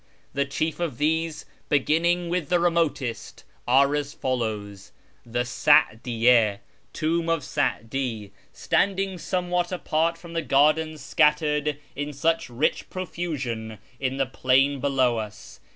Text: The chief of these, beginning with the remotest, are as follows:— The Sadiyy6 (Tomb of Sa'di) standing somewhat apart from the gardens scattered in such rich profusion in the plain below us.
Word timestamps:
The 0.33 0.45
chief 0.45 0.79
of 0.79 0.97
these, 0.97 1.45
beginning 1.69 2.27
with 2.29 2.49
the 2.49 2.59
remotest, 2.59 3.43
are 3.67 3.95
as 3.95 4.13
follows:— 4.15 4.93
The 5.31 5.43
Sadiyy6 5.43 6.57
(Tomb 6.91 7.29
of 7.29 7.43
Sa'di) 7.43 8.31
standing 8.51 9.19
somewhat 9.19 9.71
apart 9.71 10.17
from 10.17 10.33
the 10.33 10.41
gardens 10.41 11.01
scattered 11.03 11.77
in 11.95 12.13
such 12.13 12.49
rich 12.49 12.89
profusion 12.89 13.77
in 13.99 14.17
the 14.17 14.25
plain 14.25 14.79
below 14.79 15.17
us. 15.19 15.59